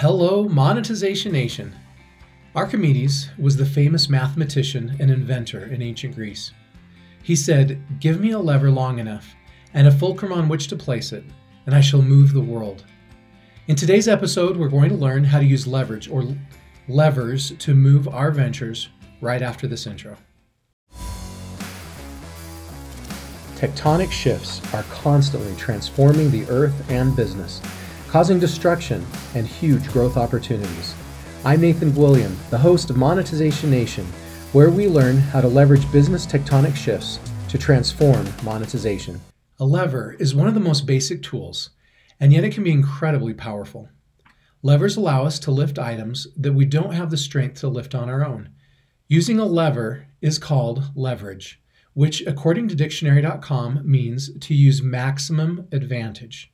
[0.00, 1.74] Hello, Monetization Nation.
[2.54, 6.52] Archimedes was the famous mathematician and inventor in ancient Greece.
[7.22, 9.34] He said, Give me a lever long enough
[9.72, 11.24] and a fulcrum on which to place it,
[11.64, 12.84] and I shall move the world.
[13.68, 16.24] In today's episode, we're going to learn how to use leverage or
[16.88, 18.90] levers to move our ventures
[19.22, 20.18] right after this intro.
[23.54, 27.62] Tectonic shifts are constantly transforming the earth and business
[28.08, 29.04] causing destruction
[29.34, 30.94] and huge growth opportunities.
[31.44, 34.06] I'm Nathan William, the host of Monetization Nation,
[34.52, 39.20] where we learn how to leverage business tectonic shifts to transform monetization.
[39.58, 41.70] A lever is one of the most basic tools,
[42.20, 43.88] and yet it can be incredibly powerful.
[44.62, 48.08] Levers allow us to lift items that we don't have the strength to lift on
[48.08, 48.50] our own.
[49.08, 51.60] Using a lever is called leverage,
[51.94, 56.52] which, according to dictionary.com, means to use maximum advantage.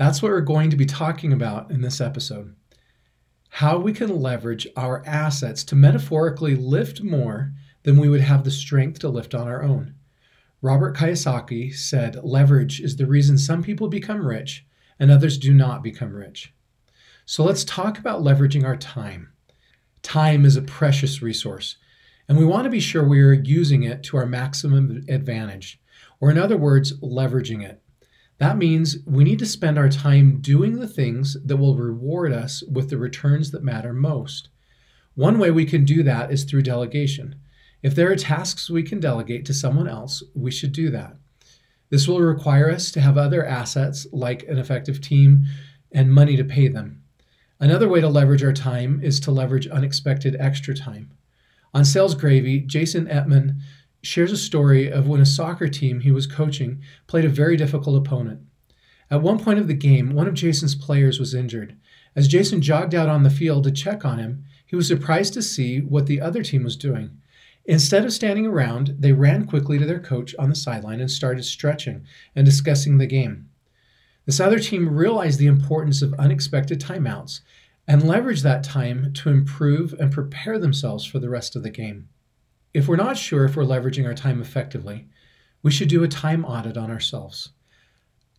[0.00, 2.56] That's what we're going to be talking about in this episode.
[3.50, 8.50] How we can leverage our assets to metaphorically lift more than we would have the
[8.50, 9.94] strength to lift on our own.
[10.62, 14.64] Robert Kiyosaki said leverage is the reason some people become rich
[14.98, 16.54] and others do not become rich.
[17.26, 19.34] So let's talk about leveraging our time.
[20.00, 21.76] Time is a precious resource,
[22.26, 25.78] and we want to be sure we are using it to our maximum advantage,
[26.20, 27.82] or in other words, leveraging it.
[28.40, 32.62] That means we need to spend our time doing the things that will reward us
[32.62, 34.48] with the returns that matter most.
[35.14, 37.36] One way we can do that is through delegation.
[37.82, 41.16] If there are tasks we can delegate to someone else, we should do that.
[41.90, 45.44] This will require us to have other assets like an effective team
[45.92, 47.02] and money to pay them.
[47.58, 51.10] Another way to leverage our time is to leverage unexpected extra time.
[51.74, 53.60] On Sales Gravy, Jason Etman
[54.02, 57.96] shares a story of when a soccer team he was coaching played a very difficult
[57.96, 58.40] opponent.
[59.10, 61.76] At one point of the game, one of Jason's players was injured.
[62.14, 65.42] As Jason jogged out on the field to check on him, he was surprised to
[65.42, 67.18] see what the other team was doing.
[67.64, 71.44] Instead of standing around, they ran quickly to their coach on the sideline and started
[71.44, 72.04] stretching
[72.34, 73.48] and discussing the game.
[74.26, 77.40] This other team realized the importance of unexpected timeouts
[77.86, 82.08] and leveraged that time to improve and prepare themselves for the rest of the game.
[82.72, 85.08] If we're not sure if we're leveraging our time effectively,
[85.62, 87.50] we should do a time audit on ourselves.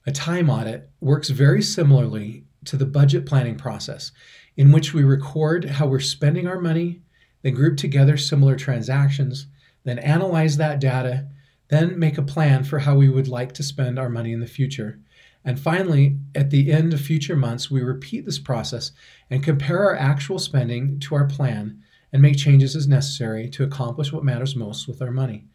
[0.08, 4.12] A time audit works very similarly to the budget planning process,
[4.56, 7.02] in which we record how we're spending our money,
[7.42, 9.47] then group together similar transactions,
[9.84, 11.28] then analyze that data,
[11.68, 14.48] then make a plan for how we would like to spend our money in the
[14.48, 15.00] future.
[15.44, 18.92] And finally, at the end of future months, we repeat this process
[19.30, 21.81] and compare our actual spending to our plan
[22.14, 25.46] and make changes as necessary to accomplish what matters most with our money.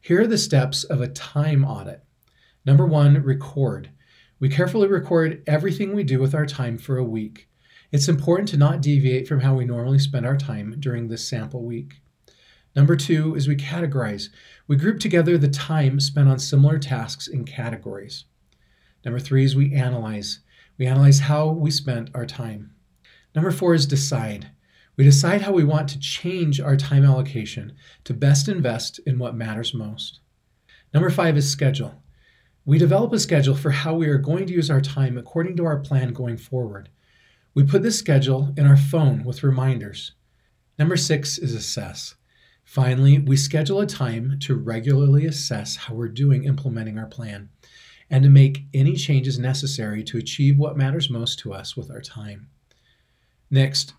[0.00, 2.02] Here are the steps of a time audit.
[2.64, 3.90] Number one, record.
[4.38, 7.48] We carefully record everything we do with our time for a week.
[7.92, 11.64] It's important to not deviate from how we normally spend our time during this sample
[11.64, 12.00] week.
[12.74, 14.28] Number two is we categorize.
[14.68, 18.24] We group together the time spent on similar tasks in categories.
[19.04, 20.40] Number three is we analyze.
[20.76, 22.72] We analyze how we spent our time.
[23.34, 24.50] Number four is decide.
[24.96, 27.74] We decide how we want to change our time allocation
[28.04, 30.20] to best invest in what matters most.
[30.94, 32.02] Number five is schedule.
[32.64, 35.66] We develop a schedule for how we are going to use our time according to
[35.66, 36.88] our plan going forward.
[37.54, 40.12] We put this schedule in our phone with reminders.
[40.78, 42.14] Number six is assess.
[42.64, 47.48] Finally, we schedule a time to regularly assess how we're doing implementing our plan
[48.10, 52.00] and to make any changes necessary to achieve what matters most to us with our
[52.00, 52.48] time.
[53.50, 53.94] Next,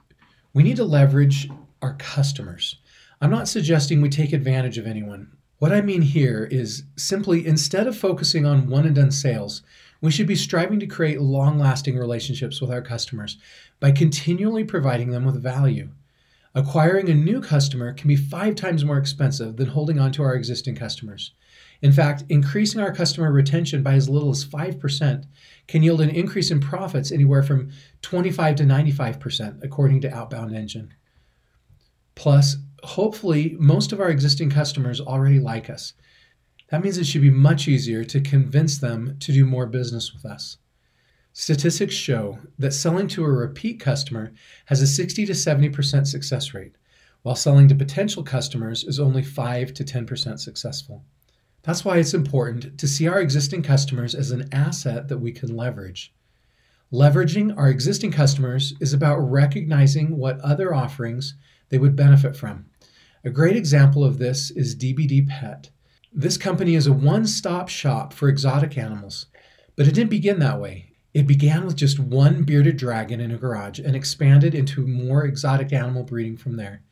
[0.57, 1.47] we need to leverage
[1.83, 2.77] our customers.
[3.21, 5.31] I'm not suggesting we take advantage of anyone.
[5.59, 9.61] What I mean here is simply instead of focusing on one and done sales,
[10.01, 13.37] we should be striving to create long lasting relationships with our customers
[13.79, 15.89] by continually providing them with value.
[16.55, 20.33] Acquiring a new customer can be five times more expensive than holding on to our
[20.33, 21.33] existing customers.
[21.81, 25.25] In fact, increasing our customer retention by as little as 5%
[25.67, 27.71] can yield an increase in profits anywhere from
[28.01, 30.93] 25 to 95%, according to Outbound Engine.
[32.15, 35.93] Plus, hopefully, most of our existing customers already like us.
[36.69, 40.25] That means it should be much easier to convince them to do more business with
[40.25, 40.57] us.
[41.31, 44.33] Statistics show that selling to a repeat customer
[44.65, 46.75] has a 60 to 70% success rate,
[47.21, 51.05] while selling to potential customers is only 5 to 10% successful.
[51.63, 55.55] That's why it's important to see our existing customers as an asset that we can
[55.55, 56.13] leverage.
[56.91, 61.35] Leveraging our existing customers is about recognizing what other offerings
[61.69, 62.65] they would benefit from.
[63.25, 65.69] A great example of this is DBD Pet.
[66.13, 69.25] This company is a one stop shop for exotic animals,
[69.75, 70.93] but it didn't begin that way.
[71.13, 75.73] It began with just one bearded dragon in a garage and expanded into more exotic
[75.73, 76.83] animal breeding from there.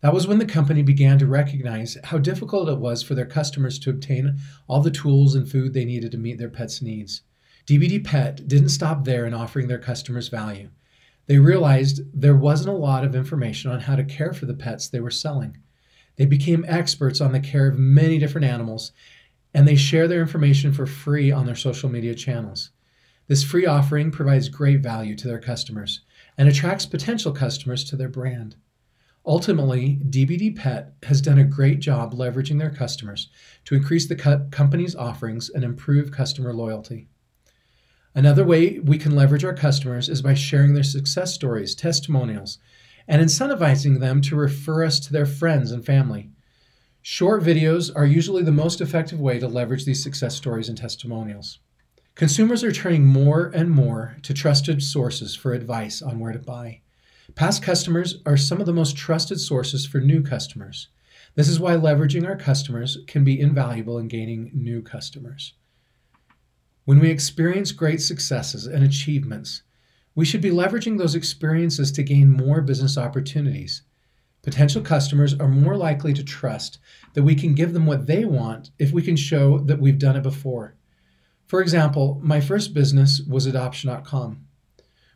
[0.00, 3.78] That was when the company began to recognize how difficult it was for their customers
[3.80, 7.22] to obtain all the tools and food they needed to meet their pets' needs.
[7.66, 10.70] DBD Pet didn't stop there in offering their customers value.
[11.26, 14.88] They realized there wasn't a lot of information on how to care for the pets
[14.88, 15.58] they were selling.
[16.16, 18.92] They became experts on the care of many different animals,
[19.52, 22.70] and they share their information for free on their social media channels.
[23.26, 26.00] This free offering provides great value to their customers
[26.38, 28.56] and attracts potential customers to their brand.
[29.26, 33.28] Ultimately, DBD Pet has done a great job leveraging their customers
[33.64, 37.08] to increase the co- company's offerings and improve customer loyalty.
[38.14, 42.58] Another way we can leverage our customers is by sharing their success stories, testimonials,
[43.06, 46.30] and incentivizing them to refer us to their friends and family.
[47.02, 51.58] Short videos are usually the most effective way to leverage these success stories and testimonials.
[52.14, 56.80] Consumers are turning more and more to trusted sources for advice on where to buy.
[57.34, 60.88] Past customers are some of the most trusted sources for new customers.
[61.34, 65.54] This is why leveraging our customers can be invaluable in gaining new customers.
[66.84, 69.62] When we experience great successes and achievements,
[70.14, 73.82] we should be leveraging those experiences to gain more business opportunities.
[74.42, 76.78] Potential customers are more likely to trust
[77.12, 80.16] that we can give them what they want if we can show that we've done
[80.16, 80.74] it before.
[81.46, 84.47] For example, my first business was Adoption.com.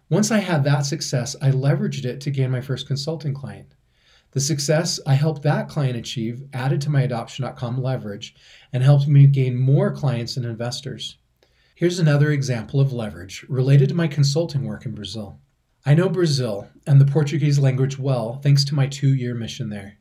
[0.08, 3.74] Once I had that success, I leveraged it to gain my first consulting client.
[4.32, 8.34] The success I helped that client achieve added to my Adoption.com leverage
[8.72, 11.18] and helped me gain more clients and investors.
[11.74, 15.38] Here's another example of leverage related to my consulting work in Brazil.
[15.84, 19.98] I know Brazil and the Portuguese language well thanks to my two year mission there.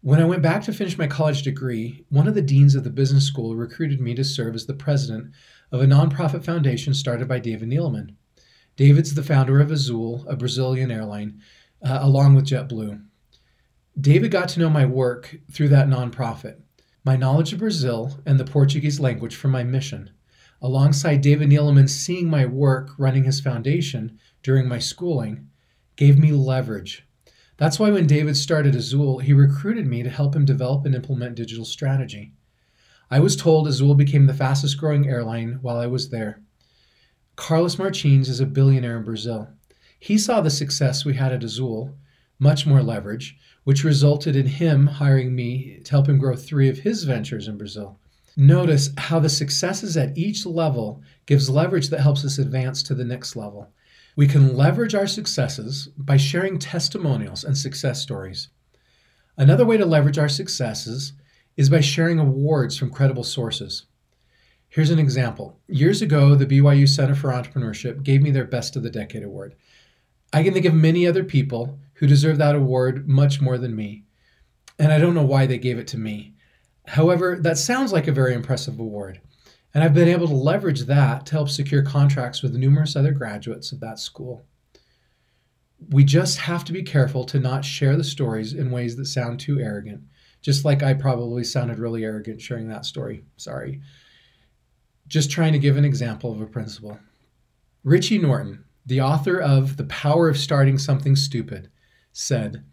[0.00, 2.90] When I went back to finish my college degree, one of the deans of the
[2.90, 5.32] business school recruited me to serve as the president
[5.70, 8.16] of a nonprofit foundation started by David Neeleman.
[8.76, 11.40] David's the founder of Azul, a Brazilian airline,
[11.82, 13.04] uh, along with JetBlue.
[14.00, 16.60] David got to know my work through that nonprofit,
[17.04, 20.10] my knowledge of Brazil and the Portuguese language from my mission,
[20.60, 25.48] alongside David Neeleman seeing my work running his foundation during my schooling,
[25.94, 27.06] gave me leverage.
[27.56, 31.36] That's why when David started Azul, he recruited me to help him develop and implement
[31.36, 32.32] digital strategy.
[33.10, 36.42] I was told Azul became the fastest growing airline while I was there.
[37.36, 39.48] Carlos Martins is a billionaire in Brazil.
[39.98, 41.96] He saw the success we had at Azul,
[42.38, 46.78] much more leverage, which resulted in him hiring me to help him grow three of
[46.78, 47.98] his ventures in Brazil.
[48.36, 53.04] Notice how the successes at each level gives leverage that helps us advance to the
[53.04, 53.68] next level.
[54.16, 58.48] We can leverage our successes by sharing testimonials and success stories.
[59.36, 61.14] Another way to leverage our successes
[61.56, 63.86] is by sharing awards from credible sources.
[64.74, 65.60] Here's an example.
[65.68, 69.54] Years ago, the BYU Center for Entrepreneurship gave me their Best of the Decade award.
[70.32, 74.02] I can think of many other people who deserve that award much more than me,
[74.76, 76.34] and I don't know why they gave it to me.
[76.88, 79.20] However, that sounds like a very impressive award,
[79.72, 83.70] and I've been able to leverage that to help secure contracts with numerous other graduates
[83.70, 84.42] of that school.
[85.90, 89.38] We just have to be careful to not share the stories in ways that sound
[89.38, 90.02] too arrogant,
[90.42, 93.24] just like I probably sounded really arrogant sharing that story.
[93.36, 93.80] Sorry.
[95.06, 96.98] Just trying to give an example of a principle.
[97.82, 101.70] Richie Norton, the author of The Power of Starting Something Stupid,
[102.12, 102.64] said,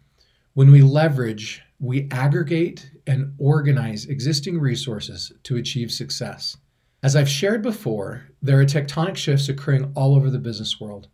[0.54, 6.56] When we leverage, we aggregate and organize existing resources to achieve success.
[7.02, 11.08] As I've shared before, there are tectonic shifts occurring all over the business world,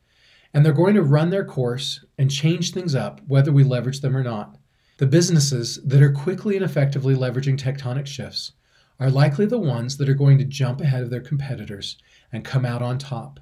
[0.55, 4.17] and they're going to run their course and change things up whether we leverage them
[4.17, 4.59] or not.
[4.99, 8.53] The businesses that are quickly and effectively leveraging tectonic shifts
[9.01, 11.97] are likely the ones that are going to jump ahead of their competitors
[12.33, 13.41] and come out on top.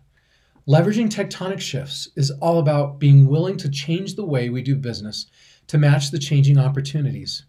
[0.69, 5.27] Leveraging tectonic shifts is all about being willing to change the way we do business
[5.69, 7.45] to match the changing opportunities.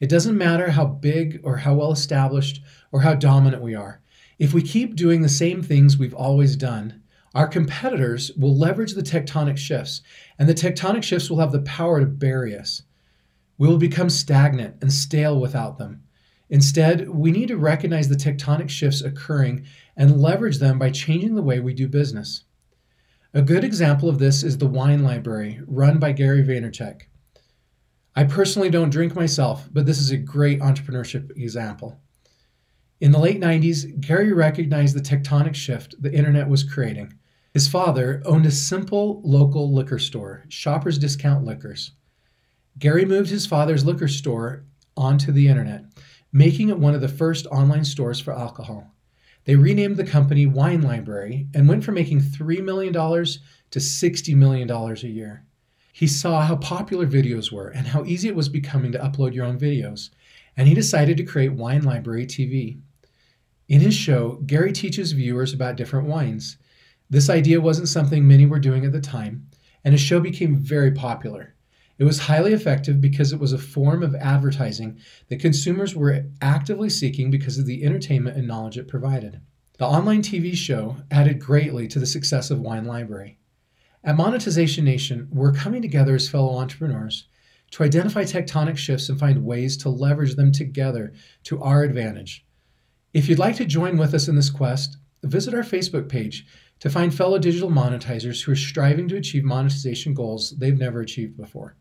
[0.00, 2.62] It doesn't matter how big or how well established
[2.92, 4.00] or how dominant we are.
[4.38, 7.02] If we keep doing the same things we've always done,
[7.34, 10.02] our competitors will leverage the tectonic shifts,
[10.38, 12.82] and the tectonic shifts will have the power to bury us.
[13.58, 16.02] We will become stagnant and stale without them.
[16.50, 19.64] Instead, we need to recognize the tectonic shifts occurring
[19.96, 22.44] and leverage them by changing the way we do business.
[23.34, 27.02] A good example of this is the wine library run by Gary Vaynerchuk.
[28.16, 32.00] I personally don't drink myself, but this is a great entrepreneurship example.
[33.00, 37.14] In the late 90s, Gary recognized the tectonic shift the internet was creating.
[37.52, 41.92] His father owned a simple local liquor store, Shoppers Discount Liquors.
[42.78, 44.64] Gary moved his father's liquor store
[44.96, 45.84] onto the internet
[46.32, 48.94] making it one of the first online stores for alcohol.
[49.44, 54.70] They renamed the company Wine Library and went from making $3 million to $60 million
[54.70, 55.46] a year.
[55.92, 59.46] He saw how popular videos were and how easy it was becoming to upload your
[59.46, 60.10] own videos,
[60.56, 62.80] and he decided to create Wine Library TV.
[63.68, 66.56] In his show, Gary teaches viewers about different wines.
[67.10, 69.48] This idea wasn't something many were doing at the time,
[69.82, 71.54] and his show became very popular.
[71.98, 76.88] It was highly effective because it was a form of advertising that consumers were actively
[76.88, 79.40] seeking because of the entertainment and knowledge it provided.
[79.78, 83.40] The online TV show added greatly to the success of Wine Library.
[84.04, 87.26] At Monetization Nation, we're coming together as fellow entrepreneurs
[87.72, 91.12] to identify tectonic shifts and find ways to leverage them together
[91.44, 92.46] to our advantage.
[93.12, 96.46] If you'd like to join with us in this quest, visit our Facebook page
[96.78, 101.36] to find fellow digital monetizers who are striving to achieve monetization goals they've never achieved
[101.36, 101.74] before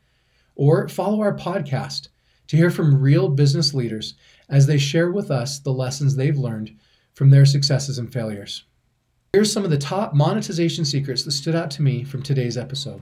[0.57, 2.09] or follow our podcast
[2.47, 4.15] to hear from real business leaders
[4.49, 6.75] as they share with us the lessons they've learned
[7.13, 8.65] from their successes and failures.
[9.33, 13.01] Here's some of the top monetization secrets that stood out to me from today's episode.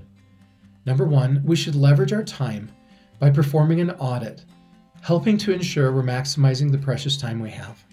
[0.85, 2.69] Number one, we should leverage our time
[3.19, 4.43] by performing an audit,
[5.01, 7.83] helping to ensure we're maximizing the precious time we have.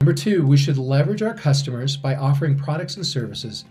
[0.00, 3.64] Number two, we should leverage our customers by offering products and services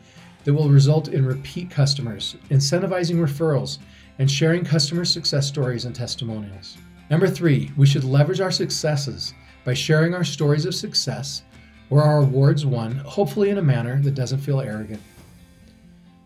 [0.43, 3.79] that will result in repeat customers, incentivizing referrals,
[4.19, 6.77] and sharing customer success stories and testimonials.
[7.09, 9.33] Number three, we should leverage our successes
[9.65, 11.43] by sharing our stories of success
[11.89, 15.01] or our awards won, hopefully in a manner that doesn't feel arrogant.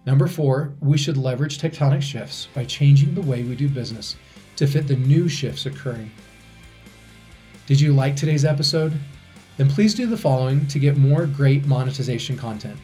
[0.05, 4.17] Number four, we should leverage tectonic shifts by changing the way we do business
[4.57, 6.11] to fit the new shifts occurring.
[7.65, 8.91] Did you like today's episode?
[9.55, 12.77] Then please do the following to get more great monetization content.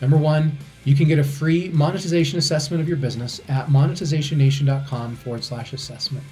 [0.00, 5.44] Number one, you can get a free monetization assessment of your business at monetizationnation.com forward
[5.44, 6.24] slash assessment.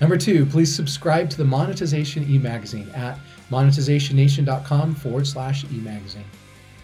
[0.00, 3.18] Number two, please subscribe to the Monetization e-magazine at
[3.50, 6.24] monetizationnation.com forward slash e-magazine.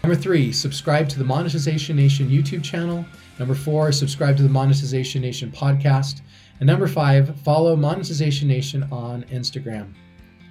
[0.03, 3.05] Number three, subscribe to the Monetization Nation YouTube channel.
[3.39, 6.21] Number four, subscribe to the Monetization Nation podcast.
[6.59, 9.93] And number five, follow Monetization Nation on Instagram.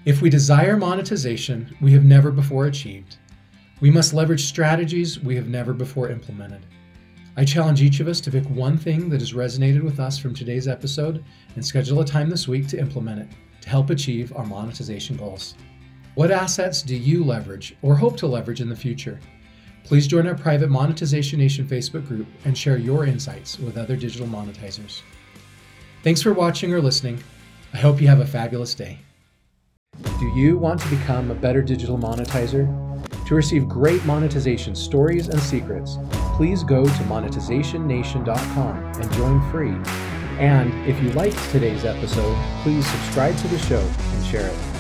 [0.05, 3.17] If we desire monetization we have never before achieved,
[3.81, 6.65] we must leverage strategies we have never before implemented.
[7.37, 10.35] I challenge each of us to pick one thing that has resonated with us from
[10.35, 11.23] today's episode
[11.55, 13.29] and schedule a time this week to implement it
[13.61, 15.55] to help achieve our monetization goals.
[16.15, 19.21] What assets do you leverage or hope to leverage in the future?
[19.85, 24.27] Please join our private Monetization Nation Facebook group and share your insights with other digital
[24.27, 25.03] monetizers.
[26.03, 27.23] Thanks for watching or listening.
[27.75, 28.99] I hope you have a fabulous day.
[30.19, 32.86] Do you want to become a better digital monetizer?
[33.27, 35.99] To receive great monetization stories and secrets,
[36.37, 39.75] please go to monetizationnation.com and join free.
[40.39, 44.76] And if you liked today's episode, please subscribe to the show and share it.